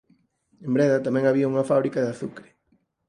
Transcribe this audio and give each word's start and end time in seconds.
En 0.65 0.69
Breda 0.75 1.05
tamén 1.05 1.25
había 1.29 1.49
unha 1.51 1.67
fábrica 1.71 1.99
de 2.01 2.11
azucre. 2.13 2.49